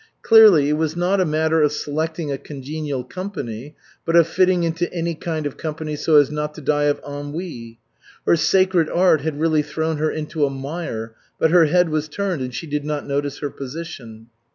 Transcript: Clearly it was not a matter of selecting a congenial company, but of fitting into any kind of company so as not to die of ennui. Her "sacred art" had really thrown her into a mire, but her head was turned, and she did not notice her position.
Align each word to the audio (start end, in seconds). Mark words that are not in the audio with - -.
Clearly 0.23 0.67
it 0.69 0.77
was 0.77 0.95
not 0.95 1.21
a 1.21 1.25
matter 1.25 1.61
of 1.61 1.71
selecting 1.71 2.31
a 2.31 2.39
congenial 2.39 3.03
company, 3.03 3.75
but 4.03 4.15
of 4.15 4.27
fitting 4.27 4.63
into 4.63 4.91
any 4.91 5.13
kind 5.13 5.45
of 5.45 5.57
company 5.57 5.95
so 5.95 6.15
as 6.15 6.31
not 6.31 6.55
to 6.55 6.61
die 6.61 6.85
of 6.85 6.99
ennui. 7.07 7.77
Her 8.25 8.35
"sacred 8.35 8.89
art" 8.89 9.21
had 9.21 9.39
really 9.39 9.61
thrown 9.61 9.97
her 9.97 10.09
into 10.09 10.43
a 10.43 10.49
mire, 10.49 11.13
but 11.37 11.51
her 11.51 11.65
head 11.65 11.89
was 11.89 12.07
turned, 12.09 12.41
and 12.41 12.51
she 12.51 12.65
did 12.65 12.83
not 12.83 13.05
notice 13.05 13.37
her 13.41 13.51
position. 13.51 14.29